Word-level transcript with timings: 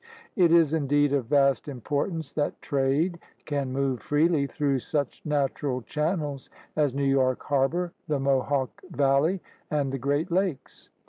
It 0.35 0.51
is 0.51 0.73
indeed 0.73 1.13
of 1.13 1.25
vast 1.27 1.67
importance 1.67 2.33
that 2.33 2.59
trade 2.59 3.19
can 3.45 3.71
move 3.71 3.99
freely 4.01 4.47
through 4.47 4.79
such 4.79 5.21
natural 5.25 5.83
channels 5.83 6.49
as 6.75 6.95
New 6.95 7.03
York 7.03 7.43
Harbor, 7.43 7.93
the 8.07 8.19
Mohawk 8.19 8.81
Valley, 8.89 9.41
and 9.69 9.91
the 9.93 9.99
Great 9.99 10.31
Lakes. 10.31 10.89